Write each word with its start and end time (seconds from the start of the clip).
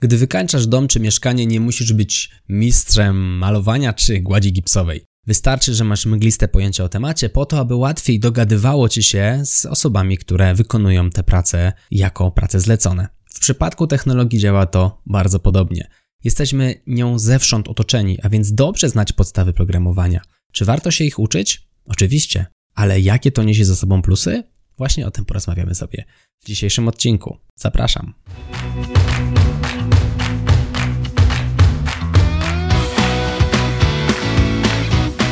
Gdy 0.00 0.16
wykańczasz 0.16 0.66
dom 0.66 0.88
czy 0.88 1.00
mieszkanie, 1.00 1.46
nie 1.46 1.60
musisz 1.60 1.92
być 1.92 2.30
mistrzem 2.48 3.38
malowania 3.38 3.92
czy 3.92 4.20
gładzi 4.20 4.52
gipsowej. 4.52 5.04
Wystarczy, 5.26 5.74
że 5.74 5.84
masz 5.84 6.06
mgliste 6.06 6.48
pojęcie 6.48 6.84
o 6.84 6.88
temacie 6.88 7.28
po 7.28 7.46
to, 7.46 7.58
aby 7.58 7.74
łatwiej 7.74 8.20
dogadywało 8.20 8.88
ci 8.88 9.02
się 9.02 9.42
z 9.44 9.66
osobami, 9.66 10.18
które 10.18 10.54
wykonują 10.54 11.10
te 11.10 11.22
prace 11.22 11.72
jako 11.90 12.30
prace 12.30 12.60
zlecone. 12.60 13.08
W 13.24 13.40
przypadku 13.40 13.86
technologii 13.86 14.38
działa 14.38 14.66
to 14.66 15.02
bardzo 15.06 15.40
podobnie. 15.40 15.88
Jesteśmy 16.24 16.74
nią 16.86 17.18
zewsząd 17.18 17.68
otoczeni, 17.68 18.18
a 18.22 18.28
więc 18.28 18.54
dobrze 18.54 18.88
znać 18.88 19.12
podstawy 19.12 19.52
programowania. 19.52 20.20
Czy 20.52 20.64
warto 20.64 20.90
się 20.90 21.04
ich 21.04 21.18
uczyć? 21.18 21.68
Oczywiście, 21.84 22.46
ale 22.74 23.00
jakie 23.00 23.32
to 23.32 23.42
niesie 23.42 23.64
ze 23.64 23.76
sobą 23.76 24.02
plusy? 24.02 24.42
Właśnie 24.78 25.06
o 25.06 25.10
tym 25.10 25.24
porozmawiamy 25.24 25.74
sobie 25.74 26.04
w 26.40 26.46
dzisiejszym 26.46 26.88
odcinku. 26.88 27.38
Zapraszam. 27.56 28.14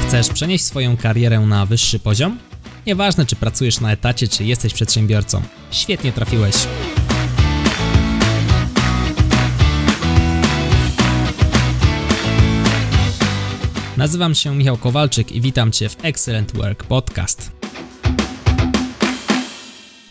Chcesz 0.09 0.29
przenieść 0.29 0.65
swoją 0.65 0.97
karierę 0.97 1.41
na 1.41 1.67
wyższy 1.67 1.99
poziom? 1.99 2.39
Nieważne, 2.87 3.27
czy 3.27 3.37
pracujesz 3.37 3.81
na 3.81 3.93
etacie, 3.93 4.29
czy 4.29 4.45
jesteś 4.45 4.75
przedsiębiorcą. 4.75 5.43
Świetnie 5.71 6.13
trafiłeś. 6.13 6.55
Nazywam 13.97 14.35
się 14.35 14.55
Michał 14.55 14.77
Kowalczyk 14.77 15.33
i 15.33 15.41
witam 15.41 15.73
Cię 15.73 15.89
w 15.89 15.97
Excellent 16.03 16.57
Work 16.57 16.85
Podcast. 16.85 17.53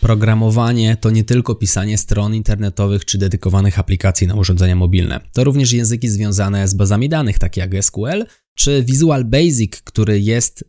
Programowanie 0.00 0.96
to 0.96 1.10
nie 1.10 1.24
tylko 1.24 1.54
pisanie 1.54 1.98
stron 1.98 2.34
internetowych 2.34 3.04
czy 3.04 3.18
dedykowanych 3.18 3.78
aplikacji 3.78 4.26
na 4.26 4.34
urządzenia 4.34 4.76
mobilne. 4.76 5.20
To 5.32 5.44
również 5.44 5.72
języki 5.72 6.08
związane 6.08 6.68
z 6.68 6.74
bazami 6.74 7.08
danych, 7.08 7.38
takie 7.38 7.60
jak 7.60 7.84
SQL 7.84 8.24
czy 8.58 8.84
Visual 8.84 9.24
Basic, 9.24 9.76
który 9.76 10.20
jest 10.20 10.64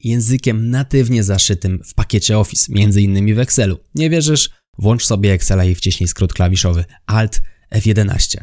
językiem 0.00 0.70
natywnie 0.70 1.22
zaszytym 1.22 1.82
w 1.84 1.94
pakiecie 1.94 2.38
Office, 2.38 2.72
innymi 3.00 3.34
w 3.34 3.38
Excelu. 3.38 3.78
Nie 3.94 4.10
wierzysz? 4.10 4.50
Włącz 4.78 5.04
sobie 5.04 5.32
Excela 5.32 5.64
i 5.64 5.74
wciśnij 5.74 6.08
skrót 6.08 6.32
klawiszowy 6.32 6.84
Alt 7.06 7.42
F11. 7.74 8.36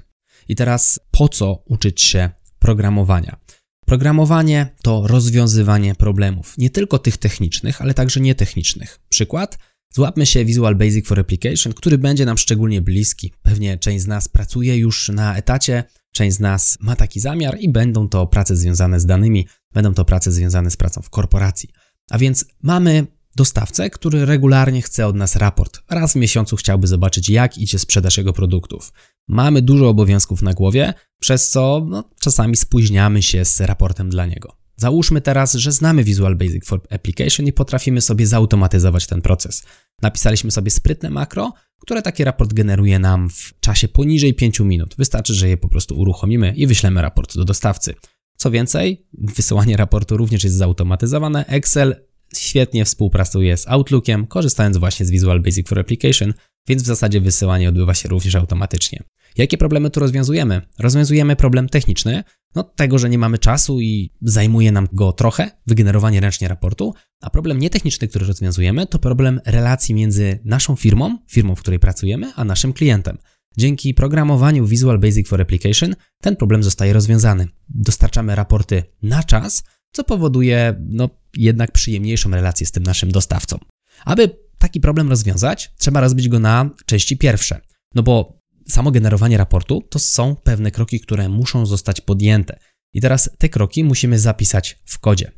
I 0.48 0.56
teraz 0.56 1.00
po 1.12 1.30
co 1.30 1.64
uczyć 1.66 2.02
się 2.02 2.30
programowania? 2.60 3.40
Programowanie 3.86 4.76
to 4.82 5.08
rozwiązywanie 5.08 5.96
problemów, 5.96 6.58
nie 6.58 6.70
tylko 6.70 7.00
tych 7.00 7.18
technicznych, 7.18 7.82
ale 7.82 7.94
także 7.94 8.20
nietechnicznych. 8.20 9.00
Przykład? 9.10 9.58
Złapmy 9.94 10.26
się 10.26 10.46
Visual 10.46 10.76
Basic 10.76 11.08
for 11.08 11.20
Application, 11.20 11.74
który 11.74 11.98
będzie 11.98 12.26
nam 12.26 12.38
szczególnie 12.38 12.82
bliski. 12.82 13.34
Pewnie 13.42 13.78
część 13.78 14.04
z 14.04 14.08
nas 14.08 14.28
pracuje 14.28 14.78
już 14.78 15.10
na 15.10 15.38
etacie, 15.38 15.84
część 16.12 16.38
z 16.38 16.40
nas 16.40 16.78
ma 16.82 16.96
taki 16.96 17.20
zamiar 17.20 17.58
i 17.60 17.70
będą 17.70 18.10
to 18.10 18.28
prace 18.28 18.56
związane 18.56 19.00
z 19.00 19.06
danymi, 19.06 19.48
będą 19.74 19.94
to 19.94 20.06
prace 20.06 20.32
związane 20.32 20.72
z 20.72 20.78
pracą 20.78 21.02
w 21.02 21.10
korporacji. 21.10 21.70
A 22.10 22.18
więc 22.18 22.46
mamy 22.64 23.08
dostawcę, 23.36 23.90
który 23.90 24.26
regularnie 24.26 24.82
chce 24.82 25.08
od 25.08 25.16
nas 25.16 25.36
raport. 25.36 25.82
Raz 25.90 26.14
w 26.14 26.16
miesiącu 26.16 26.56
chciałby 26.56 26.88
zobaczyć, 26.88 27.30
jak 27.30 27.58
idzie 27.58 27.80
sprzedaż 27.80 28.18
jego 28.18 28.34
produktów. 28.34 28.94
Mamy 29.28 29.62
dużo 29.62 29.90
obowiązków 29.90 30.42
na 30.42 30.54
głowie, 30.54 30.94
przez 31.20 31.50
co 31.50 31.86
no, 31.90 32.04
czasami 32.20 32.56
spóźniamy 32.56 33.22
się 33.22 33.46
z 33.46 33.62
raportem 33.62 34.10
dla 34.10 34.26
niego. 34.26 34.61
Załóżmy 34.76 35.22
teraz, 35.22 35.54
że 35.54 35.72
znamy 35.72 36.04
Visual 36.04 36.36
Basic 36.36 36.66
for 36.66 36.82
Application 36.90 37.48
i 37.48 37.54
potrafimy 37.54 38.02
sobie 38.02 38.28
zautomatyzować 38.28 39.08
ten 39.08 39.22
proces. 39.22 39.64
Napisaliśmy 40.02 40.52
sobie 40.52 40.72
sprytne 40.72 41.10
makro, 41.10 41.54
które 41.80 42.02
taki 42.02 42.24
raport 42.24 42.54
generuje 42.54 43.00
nam 43.00 43.30
w 43.30 43.60
czasie 43.60 43.88
poniżej 43.88 44.34
5 44.34 44.60
minut. 44.60 44.96
Wystarczy, 44.98 45.34
że 45.34 45.50
je 45.50 45.58
po 45.58 45.68
prostu 45.68 46.00
uruchomimy 46.00 46.54
i 46.56 46.68
wyślemy 46.68 47.02
raport 47.02 47.36
do 47.36 47.46
dostawcy. 47.46 47.96
Co 48.38 48.52
więcej, 48.52 49.08
wysyłanie 49.14 49.78
raportu 49.78 50.18
również 50.18 50.44
jest 50.44 50.56
zautomatyzowane. 50.56 51.46
Excel 51.46 52.06
świetnie 52.36 52.86
współpracuje 52.86 53.58
z 53.58 53.68
Outlookiem, 53.68 54.28
korzystając 54.28 54.78
właśnie 54.78 55.06
z 55.06 55.12
Visual 55.12 55.42
Basic 55.42 55.70
for 55.70 55.80
Application, 55.80 56.34
więc 56.68 56.84
w 56.84 56.86
zasadzie 56.86 57.22
wysyłanie 57.22 57.70
odbywa 57.70 57.94
się 57.94 58.10
również 58.10 58.36
automatycznie. 58.36 59.04
Jakie 59.38 59.58
problemy 59.58 59.90
tu 59.90 60.00
rozwiązujemy? 60.00 60.62
Rozwiązujemy 60.80 61.36
problem 61.36 61.70
techniczny, 61.70 62.24
no 62.56 62.64
tego, 62.64 63.00
że 63.00 63.10
nie 63.10 63.18
mamy 63.18 63.38
czasu 63.38 63.82
i 63.82 64.12
zajmuje 64.22 64.72
nam 64.72 64.88
go 64.94 65.14
trochę, 65.14 65.52
wygenerowanie 65.68 66.20
ręcznie 66.20 66.48
raportu, 66.48 66.94
a 67.22 67.30
problem 67.30 67.60
nietechniczny, 67.60 68.08
który 68.08 68.26
rozwiązujemy, 68.26 68.88
to 68.88 69.00
problem 69.00 69.42
relacji 69.46 69.96
między 69.96 70.40
naszą 70.46 70.76
firmą, 70.76 71.18
firmą, 71.30 71.56
w 71.56 71.60
której 71.60 71.80
pracujemy, 71.80 72.32
a 72.36 72.46
naszym 72.46 72.74
klientem. 72.74 73.18
Dzięki 73.58 73.94
programowaniu 73.94 74.66
Visual 74.66 75.00
Basic 75.00 75.28
for 75.28 75.42
Application 75.42 75.96
ten 76.22 76.36
problem 76.36 76.64
zostaje 76.64 76.94
rozwiązany. 76.94 77.48
Dostarczamy 77.70 78.36
raporty 78.36 78.84
na 79.02 79.24
czas, 79.24 79.64
co 79.92 80.04
powoduje 80.04 80.76
no, 80.90 81.10
jednak 81.38 81.72
przyjemniejszą 81.72 82.32
relację 82.32 82.68
z 82.68 82.72
tym 82.72 82.84
naszym 82.84 83.12
dostawcą. 83.12 83.58
Aby 84.06 84.30
taki 84.62 84.80
problem 84.80 85.10
rozwiązać, 85.10 85.72
trzeba 85.78 86.02
rozbić 86.02 86.30
go 86.30 86.40
na 86.40 86.70
części 86.86 87.18
pierwsze. 87.18 87.62
No 87.96 88.04
bo 88.04 88.40
samo 88.68 88.92
generowanie 88.92 89.38
raportu 89.38 89.82
to 89.90 90.00
są 90.00 90.36
pewne 90.36 90.72
kroki, 90.72 91.00
które 91.00 91.30
muszą 91.30 91.66
zostać 91.66 92.02
podjęte. 92.02 92.60
I 92.94 93.02
teraz 93.02 93.30
te 93.38 93.50
kroki 93.50 93.84
musimy 93.84 94.20
zapisać 94.20 94.80
w 94.86 95.00
kodzie. 95.00 95.32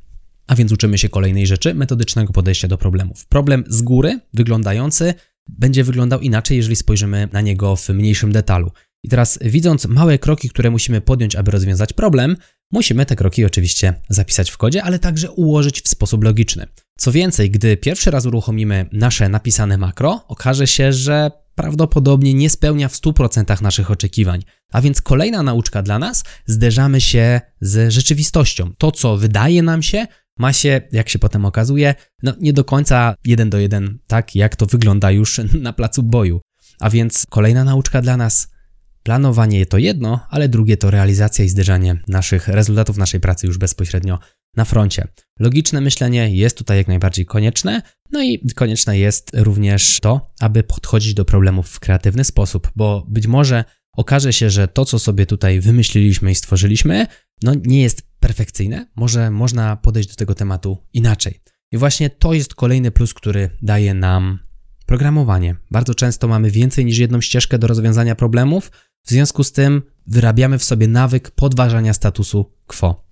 A 0.47 0.55
więc 0.55 0.71
uczymy 0.71 0.97
się 0.97 1.09
kolejnej 1.09 1.47
rzeczy 1.47 1.73
metodycznego 1.73 2.33
podejścia 2.33 2.67
do 2.67 2.77
problemów. 2.77 3.25
Problem 3.25 3.63
z 3.67 3.81
góry 3.81 4.19
wyglądający 4.33 5.13
będzie 5.49 5.83
wyglądał 5.83 6.19
inaczej, 6.19 6.57
jeżeli 6.57 6.75
spojrzymy 6.75 7.29
na 7.31 7.41
niego 7.41 7.75
w 7.75 7.89
mniejszym 7.89 8.31
detalu. 8.31 8.71
I 9.03 9.09
teraz, 9.09 9.39
widząc 9.41 9.85
małe 9.85 10.19
kroki, 10.19 10.49
które 10.49 10.71
musimy 10.71 11.01
podjąć, 11.01 11.35
aby 11.35 11.51
rozwiązać 11.51 11.93
problem, 11.93 12.37
musimy 12.73 13.05
te 13.05 13.15
kroki 13.15 13.45
oczywiście 13.45 13.93
zapisać 14.09 14.51
w 14.51 14.57
kodzie, 14.57 14.83
ale 14.83 14.99
także 14.99 15.31
ułożyć 15.31 15.81
w 15.81 15.87
sposób 15.87 16.23
logiczny. 16.23 16.67
Co 16.97 17.11
więcej, 17.11 17.51
gdy 17.51 17.77
pierwszy 17.77 18.11
raz 18.11 18.25
uruchomimy 18.25 18.89
nasze 18.91 19.29
napisane 19.29 19.77
makro, 19.77 20.25
okaże 20.27 20.67
się, 20.67 20.93
że 20.93 21.31
prawdopodobnie 21.55 22.33
nie 22.33 22.49
spełnia 22.49 22.89
w 22.89 22.93
100% 22.93 23.61
naszych 23.61 23.91
oczekiwań. 23.91 24.43
A 24.71 24.81
więc 24.81 25.01
kolejna 25.01 25.43
nauczka 25.43 25.81
dla 25.81 25.99
nas, 25.99 26.23
zderzamy 26.45 27.01
się 27.01 27.41
z 27.61 27.93
rzeczywistością. 27.93 28.71
To, 28.77 28.91
co 28.91 29.17
wydaje 29.17 29.63
nam 29.63 29.83
się, 29.83 30.07
ma 30.39 30.53
się, 30.53 30.81
jak 30.91 31.09
się 31.09 31.19
potem 31.19 31.45
okazuje, 31.45 31.95
no 32.23 32.33
nie 32.39 32.53
do 32.53 32.63
końca 32.63 33.15
jeden 33.25 33.49
do 33.49 33.59
jeden, 33.59 33.99
tak 34.07 34.35
jak 34.35 34.55
to 34.55 34.65
wygląda 34.65 35.11
już 35.11 35.41
na 35.61 35.73
placu 35.73 36.03
boju. 36.03 36.41
A 36.79 36.89
więc 36.89 37.25
kolejna 37.29 37.63
nauczka 37.63 38.01
dla 38.01 38.17
nas, 38.17 38.52
planowanie 39.03 39.65
to 39.65 39.77
jedno, 39.77 40.19
ale 40.29 40.49
drugie 40.49 40.77
to 40.77 40.91
realizacja 40.91 41.45
i 41.45 41.49
zderzanie 41.49 41.95
naszych 42.07 42.47
rezultatów 42.47 42.97
naszej 42.97 43.19
pracy 43.19 43.47
już 43.47 43.57
bezpośrednio 43.57 44.19
na 44.55 44.65
froncie. 44.65 45.07
Logiczne 45.39 45.81
myślenie 45.81 46.35
jest 46.35 46.57
tutaj 46.57 46.77
jak 46.77 46.87
najbardziej 46.87 47.25
konieczne, 47.25 47.81
no 48.11 48.23
i 48.23 48.49
konieczne 48.55 48.97
jest 48.97 49.31
również 49.33 49.99
to, 49.99 50.33
aby 50.39 50.63
podchodzić 50.63 51.13
do 51.13 51.25
problemów 51.25 51.69
w 51.69 51.79
kreatywny 51.79 52.23
sposób, 52.23 52.71
bo 52.75 53.05
być 53.09 53.27
może 53.27 53.63
okaże 53.97 54.33
się, 54.33 54.49
że 54.49 54.67
to, 54.67 54.85
co 54.85 54.99
sobie 54.99 55.25
tutaj 55.25 55.59
wymyśliliśmy 55.59 56.31
i 56.31 56.35
stworzyliśmy, 56.35 57.07
no 57.43 57.53
nie 57.65 57.81
jest 57.81 58.01
perfekcyjne, 58.19 58.87
może 58.95 59.31
można 59.31 59.75
podejść 59.75 60.09
do 60.09 60.15
tego 60.15 60.35
tematu 60.35 60.77
inaczej. 60.93 61.41
I 61.71 61.77
właśnie 61.77 62.09
to 62.09 62.33
jest 62.33 62.55
kolejny 62.55 62.91
plus, 62.91 63.13
który 63.13 63.49
daje 63.61 63.93
nam 63.93 64.39
programowanie. 64.85 65.55
Bardzo 65.71 65.95
często 65.95 66.27
mamy 66.27 66.51
więcej 66.51 66.85
niż 66.85 66.97
jedną 66.97 67.21
ścieżkę 67.21 67.59
do 67.59 67.67
rozwiązania 67.67 68.15
problemów, 68.15 68.71
w 69.05 69.09
związku 69.09 69.43
z 69.43 69.51
tym 69.51 69.81
wyrabiamy 70.07 70.57
w 70.57 70.63
sobie 70.63 70.87
nawyk 70.87 71.31
podważania 71.31 71.93
statusu 71.93 72.51
quo. 72.67 73.03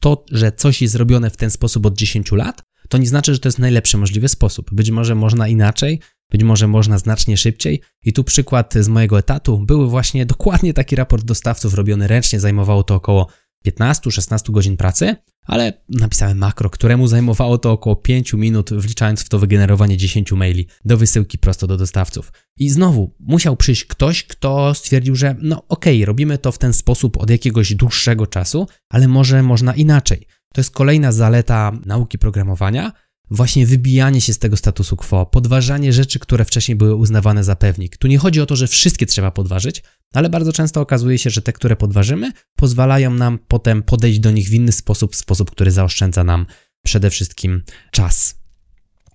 To, 0.00 0.24
że 0.30 0.52
coś 0.52 0.82
jest 0.82 0.92
zrobione 0.92 1.30
w 1.30 1.36
ten 1.36 1.50
sposób 1.50 1.86
od 1.86 1.94
10 1.94 2.32
lat, 2.32 2.62
to 2.88 2.98
nie 2.98 3.06
znaczy, 3.06 3.34
że 3.34 3.40
to 3.40 3.48
jest 3.48 3.58
najlepszy 3.58 3.98
możliwy 3.98 4.28
sposób. 4.28 4.74
Być 4.74 4.90
może 4.90 5.14
można 5.14 5.48
inaczej, 5.48 6.00
być 6.30 6.42
może 6.42 6.68
można 6.68 6.98
znacznie 6.98 7.36
szybciej. 7.36 7.80
I 8.04 8.12
tu 8.12 8.24
przykład 8.24 8.74
z 8.74 8.88
mojego 8.88 9.18
etatu. 9.18 9.58
Były 9.58 9.88
właśnie 9.88 10.26
dokładnie 10.26 10.74
taki 10.74 10.96
raport 10.96 11.24
dostawców 11.24 11.74
robiony 11.74 12.08
ręcznie, 12.08 12.40
zajmowało 12.40 12.82
to 12.82 12.94
około 12.94 13.26
15-16 13.66 14.50
godzin 14.50 14.76
pracy, 14.76 15.16
ale 15.46 15.72
napisałem 15.88 16.38
makro, 16.38 16.70
któremu 16.70 17.06
zajmowało 17.06 17.58
to 17.58 17.72
około 17.72 17.96
5 17.96 18.32
minut, 18.32 18.70
wliczając 18.70 19.20
w 19.20 19.28
to 19.28 19.38
wygenerowanie 19.38 19.96
10 19.96 20.32
maili 20.32 20.66
do 20.84 20.96
wysyłki 20.96 21.38
prosto 21.38 21.66
do 21.66 21.76
dostawców. 21.76 22.32
I 22.58 22.70
znowu 22.70 23.14
musiał 23.20 23.56
przyjść 23.56 23.84
ktoś, 23.84 24.24
kto 24.24 24.74
stwierdził, 24.74 25.16
że 25.16 25.36
no 25.42 25.56
okej, 25.68 25.96
okay, 25.96 26.06
robimy 26.06 26.38
to 26.38 26.52
w 26.52 26.58
ten 26.58 26.72
sposób 26.72 27.16
od 27.16 27.30
jakiegoś 27.30 27.74
dłuższego 27.74 28.26
czasu, 28.26 28.66
ale 28.88 29.08
może 29.08 29.42
można 29.42 29.74
inaczej. 29.74 30.26
To 30.54 30.60
jest 30.60 30.70
kolejna 30.70 31.12
zaleta 31.12 31.72
nauki 31.86 32.18
programowania, 32.18 32.92
właśnie 33.30 33.66
wybijanie 33.66 34.20
się 34.20 34.32
z 34.32 34.38
tego 34.38 34.56
statusu 34.56 34.96
quo, 34.96 35.26
podważanie 35.26 35.92
rzeczy, 35.92 36.18
które 36.18 36.44
wcześniej 36.44 36.76
były 36.76 36.94
uznawane 36.94 37.44
za 37.44 37.56
pewnik. 37.56 37.96
Tu 37.96 38.08
nie 38.08 38.18
chodzi 38.18 38.40
o 38.40 38.46
to, 38.46 38.56
że 38.56 38.66
wszystkie 38.66 39.06
trzeba 39.06 39.30
podważyć, 39.30 39.82
ale 40.14 40.28
bardzo 40.28 40.52
często 40.52 40.80
okazuje 40.80 41.18
się, 41.18 41.30
że 41.30 41.42
te, 41.42 41.52
które 41.52 41.76
podważymy, 41.76 42.32
pozwalają 42.56 43.14
nam 43.14 43.38
potem 43.48 43.82
podejść 43.82 44.18
do 44.18 44.30
nich 44.30 44.48
w 44.48 44.54
inny 44.54 44.72
sposób, 44.72 45.16
sposób, 45.16 45.50
który 45.50 45.70
zaoszczędza 45.70 46.24
nam 46.24 46.46
przede 46.84 47.10
wszystkim 47.10 47.62
czas. 47.90 48.40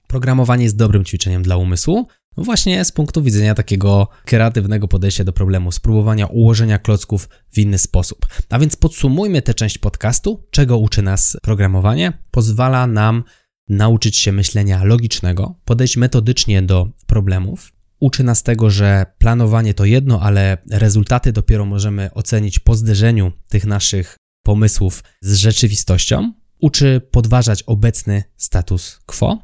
Programowanie 0.07 0.63
jest 0.63 0.77
dobrym 0.77 1.06
ćwiczeniem 1.06 1.44
dla 1.44 1.57
umysłu, 1.57 2.07
No 2.38 2.44
właśnie 2.44 2.85
z 2.85 2.91
punktu 2.91 3.23
widzenia 3.23 3.56
takiego 3.56 4.07
kreatywnego 4.25 4.88
podejścia 4.88 5.23
do 5.23 5.33
problemu, 5.33 5.71
spróbowania 5.71 6.27
ułożenia 6.27 6.79
klocków 6.79 7.29
w 7.51 7.57
inny 7.57 7.77
sposób. 7.77 8.25
A 8.50 8.59
więc 8.59 8.75
podsumujmy 8.75 9.41
tę 9.41 9.53
część 9.53 9.77
podcastu, 9.77 10.47
czego 10.51 10.77
uczy 10.77 11.01
nas 11.01 11.38
programowanie. 11.41 12.13
Pozwala 12.31 12.88
nam 12.88 13.23
nauczyć 13.69 14.17
się 14.17 14.31
myślenia 14.31 14.83
logicznego, 14.83 15.56
podejść 15.65 15.97
metodycznie 15.97 16.62
do 16.62 16.89
problemów. 17.07 17.71
Uczy 18.00 18.23
nas 18.23 18.44
tego, 18.44 18.69
że 18.69 19.06
planowanie 19.17 19.73
to 19.73 19.85
jedno, 19.85 20.21
ale 20.21 20.57
rezultaty 20.71 21.31
dopiero 21.31 21.65
możemy 21.65 22.13
ocenić 22.13 22.59
po 22.59 22.75
zderzeniu 22.75 23.31
tych 23.50 23.65
naszych 23.65 24.17
pomysłów 24.44 25.03
z 25.21 25.35
rzeczywistością. 25.35 26.33
Uczy 26.59 27.01
podważać 27.12 27.63
obecny 27.63 28.23
status 28.38 29.00
quo. 29.06 29.39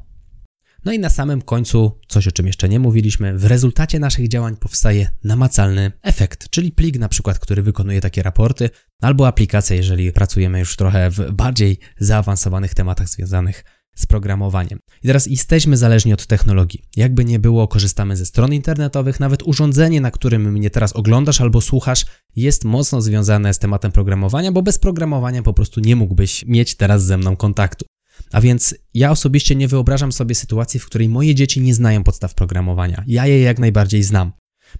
No 0.84 0.92
i 0.92 0.98
na 0.98 1.10
samym 1.10 1.42
końcu, 1.42 2.00
coś 2.08 2.28
o 2.28 2.32
czym 2.32 2.46
jeszcze 2.46 2.68
nie 2.68 2.80
mówiliśmy, 2.80 3.38
w 3.38 3.44
rezultacie 3.44 3.98
naszych 3.98 4.28
działań 4.28 4.56
powstaje 4.56 5.10
namacalny 5.24 5.92
efekt, 6.02 6.50
czyli 6.50 6.72
plik 6.72 6.98
na 6.98 7.08
przykład, 7.08 7.38
który 7.38 7.62
wykonuje 7.62 8.00
takie 8.00 8.22
raporty, 8.22 8.70
albo 9.00 9.26
aplikacja, 9.26 9.76
jeżeli 9.76 10.12
pracujemy 10.12 10.58
już 10.58 10.76
trochę 10.76 11.10
w 11.10 11.32
bardziej 11.32 11.78
zaawansowanych 11.98 12.74
tematach 12.74 13.08
związanych 13.08 13.64
z 13.96 14.06
programowaniem. 14.06 14.78
I 15.02 15.06
teraz 15.06 15.26
jesteśmy 15.26 15.76
zależni 15.76 16.12
od 16.12 16.26
technologii. 16.26 16.82
Jakby 16.96 17.24
nie 17.24 17.38
było, 17.38 17.68
korzystamy 17.68 18.16
ze 18.16 18.26
stron 18.26 18.54
internetowych, 18.54 19.20
nawet 19.20 19.42
urządzenie, 19.42 20.00
na 20.00 20.10
którym 20.10 20.52
mnie 20.52 20.70
teraz 20.70 20.92
oglądasz 20.92 21.40
albo 21.40 21.60
słuchasz, 21.60 22.06
jest 22.36 22.64
mocno 22.64 23.02
związane 23.02 23.54
z 23.54 23.58
tematem 23.58 23.92
programowania, 23.92 24.52
bo 24.52 24.62
bez 24.62 24.78
programowania 24.78 25.42
po 25.42 25.52
prostu 25.52 25.80
nie 25.80 25.96
mógłbyś 25.96 26.44
mieć 26.46 26.74
teraz 26.74 27.04
ze 27.04 27.18
mną 27.18 27.36
kontaktu. 27.36 27.84
A 28.32 28.40
więc 28.40 28.74
ja 28.94 29.10
osobiście 29.10 29.54
nie 29.54 29.68
wyobrażam 29.68 30.12
sobie 30.12 30.34
sytuacji, 30.34 30.80
w 30.80 30.86
której 30.86 31.08
moje 31.08 31.34
dzieci 31.34 31.60
nie 31.60 31.74
znają 31.74 32.04
podstaw 32.04 32.34
programowania. 32.34 33.04
Ja 33.06 33.26
je 33.26 33.40
jak 33.40 33.58
najbardziej 33.58 34.02
znam. 34.02 34.32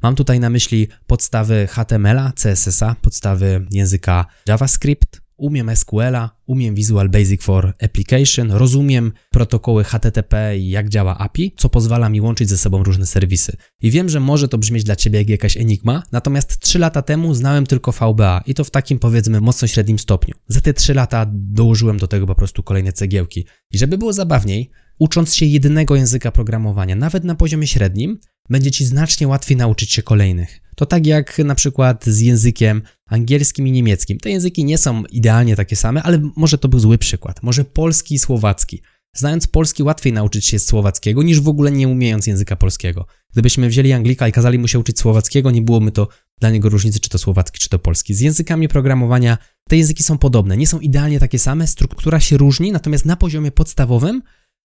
Mam 0.03 0.15
tutaj 0.15 0.41
na 0.41 0.51
myśli 0.51 0.89
podstawy 1.07 1.69
HTML-a, 1.71 2.33
CSS-a, 2.33 2.97
podstawy 3.03 3.67
języka 3.71 4.27
JavaScript, 4.47 5.22
umiem 5.37 5.77
SQL-a, 5.77 6.31
umiem 6.47 6.75
Visual 6.75 7.09
Basic 7.09 7.43
for 7.43 7.75
Application, 7.83 8.51
rozumiem 8.51 9.13
protokoły 9.31 9.85
HTTP 9.85 10.59
i 10.59 10.71
jak 10.71 10.89
działa 10.89 11.19
API, 11.19 11.55
co 11.57 11.69
pozwala 11.69 12.09
mi 12.09 12.21
łączyć 12.21 12.49
ze 12.49 12.59
sobą 12.59 12.83
różne 12.83 13.07
serwisy. 13.07 13.57
I 13.83 13.91
wiem, 13.91 14.09
że 14.09 14.21
może 14.21 14.49
to 14.49 14.59
brzmieć 14.59 14.85
dla 14.85 14.97
Ciebie 14.97 15.19
jak 15.19 15.29
jakaś 15.29 15.57
enigma, 15.57 16.03
natomiast 16.13 16.59
3 16.59 16.79
lata 16.79 17.03
temu 17.03 17.35
znałem 17.35 17.67
tylko 17.67 17.93
VBA 17.93 18.43
i 18.47 18.55
to 18.55 18.65
w 18.65 18.71
takim 18.71 18.99
powiedzmy 18.99 19.41
mocno 19.41 19.69
średnim 19.69 19.99
stopniu. 19.99 20.35
Za 20.49 20.61
te 20.61 20.75
3 20.75 20.95
lata 20.95 21.27
dołożyłem 21.33 21.99
do 21.99 22.09
tego 22.09 22.27
po 22.27 22.35
prostu 22.35 22.63
kolejne 22.63 22.93
cegiełki. 22.93 23.47
I 23.71 23.79
żeby 23.79 23.99
było 23.99 24.13
zabawniej, 24.13 24.71
ucząc 24.99 25.35
się 25.35 25.47
jedynego 25.47 25.97
języka 25.97 26.33
programowania, 26.33 26.97
nawet 26.97 27.25
na 27.25 27.35
poziomie 27.35 27.67
średnim, 27.67 28.19
będzie 28.53 28.71
Ci 28.71 28.87
znacznie 28.87 29.29
łatwiej 29.29 29.57
nauczyć 29.57 29.93
się 29.93 30.03
kolejnych. 30.03 30.61
To 30.77 30.87
tak 30.87 31.07
jak 31.07 31.39
na 31.39 31.55
przykład 31.55 32.05
z 32.05 32.21
językiem 32.21 32.83
angielskim 33.07 33.67
i 33.67 33.73
niemieckim. 33.73 34.19
Te 34.19 34.31
języki 34.31 34.65
nie 34.65 34.79
są 34.79 35.05
idealnie 35.05 35.57
takie 35.57 35.77
same, 35.77 36.03
ale 36.03 36.21
może 36.37 36.59
to 36.59 36.69
był 36.69 36.81
zły 36.81 36.99
przykład. 36.99 37.43
Może 37.43 37.65
polski 37.65 38.15
i 38.15 38.19
słowacki. 38.19 38.83
Znając 39.17 39.47
polski 39.47 39.83
łatwiej 39.83 40.13
nauczyć 40.13 40.47
się 40.47 40.59
słowackiego 40.59 41.23
niż 41.23 41.41
w 41.41 41.49
ogóle 41.49 41.71
nie 41.71 41.89
umiejąc 41.89 42.27
języka 42.27 42.57
polskiego. 42.57 43.07
Gdybyśmy 43.33 43.69
wzięli 43.69 43.93
Anglika 43.93 44.29
i 44.29 44.33
kazali 44.33 44.59
mu 44.59 44.69
się 44.69 44.79
uczyć 44.79 44.99
słowackiego, 44.99 45.51
nie 45.51 45.63
byłoby 45.63 45.93
to 45.93 46.09
dla 46.41 46.51
niego 46.51 46.69
różnicy, 46.69 47.01
czy 47.01 47.09
to 47.09 47.19
słowacki, 47.19 47.59
czy 47.59 47.69
to 47.69 47.79
polski. 47.79 48.15
Z 48.15 48.21
językami 48.21 48.69
programowania 48.69 49.39
te 49.69 49.77
języki 49.77 50.03
są 50.03 50.19
podobne, 50.19 50.57
nie 50.57 50.67
są 50.67 50.81
idealnie 50.81 51.21
takie 51.21 51.39
same, 51.39 51.67
struktura 51.67 52.21
się 52.21 52.37
różni, 52.37 52.73
natomiast 52.73 53.05
na 53.05 53.17
poziomie 53.17 53.51
podstawowym 53.51 54.23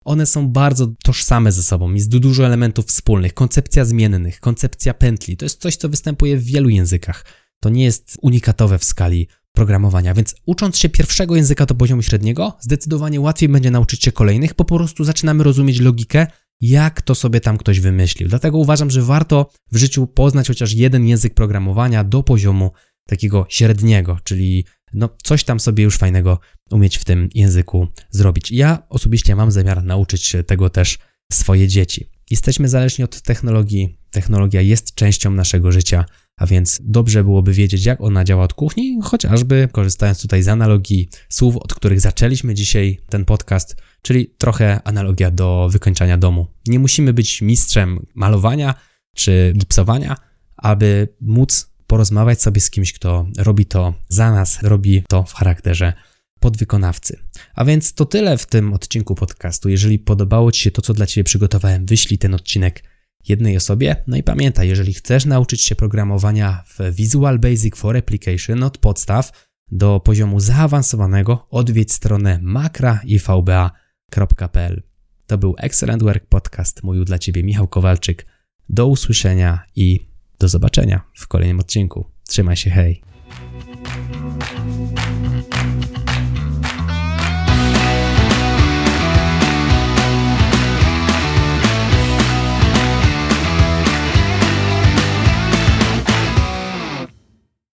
one 0.05 0.27
są 0.27 0.49
bardzo 0.49 0.87
tożsame 1.03 1.53
ze 1.53 1.63
sobą, 1.63 1.95
jest 1.95 2.09
dużo 2.09 2.47
elementów 2.47 2.87
wspólnych, 2.87 3.35
koncepcja 3.35 3.85
zmiennych, 3.85 4.41
koncepcja 4.41 4.95
pętli. 4.95 5.37
To 5.37 5.45
jest 5.45 5.61
coś, 5.61 5.77
co 5.77 5.89
występuje 5.89 6.37
w 6.37 6.45
wielu 6.45 6.69
językach. 6.69 7.25
To 7.61 7.69
nie 7.69 7.85
jest 7.85 8.19
unikatowe 8.23 8.79
w 8.79 8.85
skali 8.85 9.29
programowania, 9.53 10.15
więc 10.15 10.35
ucząc 10.47 10.79
się 10.79 10.89
pierwszego 10.89 11.37
języka 11.37 11.67
do 11.67 11.75
poziomu 11.75 12.03
średniego, 12.03 12.57
zdecydowanie 12.61 13.21
łatwiej 13.21 13.49
będzie 13.49 13.71
nauczyć 13.71 14.05
się 14.05 14.13
kolejnych, 14.13 14.55
bo 14.59 14.65
po 14.65 14.77
prostu 14.77 15.05
zaczynamy 15.05 15.45
rozumieć 15.45 15.81
logikę, 15.81 16.27
jak 16.61 17.03
to 17.03 17.15
sobie 17.15 17.41
tam 17.41 17.59
ktoś 17.59 17.81
wymyślił. 17.81 18.29
Dlatego 18.29 18.59
uważam, 18.59 18.91
że 18.91 19.03
warto 19.03 19.51
w 19.73 19.77
życiu 19.77 20.07
poznać 20.07 20.49
chociaż 20.49 20.73
jeden 20.73 21.07
język 21.07 21.35
programowania 21.35 22.05
do 22.05 22.23
poziomu 22.23 22.71
takiego 23.07 23.47
średniego, 23.49 24.19
czyli 24.25 24.65
no 24.95 25.09
coś 25.23 25.45
tam 25.45 25.61
sobie 25.61 25.85
już 25.85 25.97
fajnego 25.97 26.39
umieć 26.71 26.99
w 26.99 27.05
tym 27.05 27.29
języku 27.35 27.89
zrobić. 28.11 28.51
Ja 28.51 28.83
osobiście 28.89 29.37
mam 29.37 29.51
zamiar 29.51 29.85
nauczyć 29.85 30.37
tego 30.47 30.71
też 30.71 30.99
swoje 31.33 31.69
dzieci. 31.69 32.11
Jesteśmy 32.31 32.69
zależni 32.69 33.05
od 33.05 33.23
technologii. 33.23 33.99
Technologia 34.11 34.61
jest 34.61 34.95
częścią 34.95 35.31
naszego 35.31 35.73
życia, 35.73 36.05
a 36.37 36.47
więc 36.47 36.81
dobrze 36.83 37.25
byłoby 37.25 37.53
wiedzieć, 37.53 37.87
jak 37.87 38.01
ona 38.01 38.25
działa 38.25 38.45
od 38.45 38.55
kuchni, 38.55 38.99
chociażby 39.03 39.69
korzystając 39.73 40.23
tutaj 40.23 40.43
z 40.43 40.49
analogii 40.49 41.09
słów, 41.29 41.57
od 41.57 41.75
których 41.75 42.01
zaczęliśmy 42.01 42.55
dzisiaj 42.55 43.01
ten 43.09 43.25
podcast, 43.25 43.77
czyli 44.03 44.27
trochę 44.39 44.81
analogia 44.85 45.31
do 45.31 45.69
wykończania 45.73 46.19
domu. 46.19 46.47
Nie 46.67 46.79
musimy 46.79 47.13
być 47.13 47.43
mistrzem 47.43 48.07
malowania 48.15 48.75
czy 49.17 49.53
gipsowania, 49.57 50.17
aby 50.57 51.09
móc 51.21 51.74
porozmawiać 51.95 52.43
sobie 52.43 52.61
z 52.61 52.71
kimś, 52.71 52.93
kto 52.93 53.27
robi 53.39 53.67
to 53.67 53.95
za 54.09 54.33
nas, 54.33 54.63
robi 54.63 55.03
to 55.09 55.23
w 55.23 55.35
charakterze 55.35 55.93
podwykonawcy. 56.41 57.19
A 57.55 57.65
więc 57.65 57.95
to 57.95 58.05
tyle 58.05 58.39
w 58.39 58.47
tym 58.47 58.73
odcinku 58.73 59.15
podcastu. 59.15 59.69
Jeżeli 59.69 59.99
podobało 59.99 60.53
Ci 60.53 60.63
się 60.63 60.71
to, 60.71 60.83
co 60.83 60.95
dla 60.95 61.07
Ciebie 61.07 61.25
przygotowałem, 61.25 61.87
wyślij 61.87 62.19
ten 62.19 62.35
odcinek 62.35 62.85
jednej 63.29 63.57
osobie. 63.57 63.97
No 64.07 64.17
i 64.17 64.23
pamiętaj, 64.23 64.69
jeżeli 64.69 64.95
chcesz 64.95 65.25
nauczyć 65.25 65.63
się 65.63 65.75
programowania 65.75 66.65
w 66.67 66.79
Visual 66.95 67.39
Basic 67.39 67.77
for 67.77 67.97
Application 67.97 68.63
od 68.63 68.79
podstaw 68.79 69.49
do 69.71 70.01
poziomu 70.01 70.41
zaawansowanego, 70.41 71.47
odwiedź 71.51 71.93
stronę 71.93 72.39
makra.ivba.pl. 72.43 74.83
To 75.27 75.39
był 75.39 75.55
Excellent 75.59 76.03
Work 76.03 76.27
Podcast. 76.27 76.83
Mówił 76.83 77.05
dla 77.05 77.19
Ciebie 77.19 77.45
Michał 77.45 77.69
Kowalczyk. 77.69 78.27
Do 78.69 78.87
usłyszenia 78.87 79.65
i 79.77 80.14
do 80.39 80.49
zobaczenia 80.49 81.01
w 81.15 81.29
kolejnym 81.29 81.61
odcinku. 81.61 82.07
Trzymaj 82.29 82.57
się, 82.57 82.71
hej! 82.71 83.03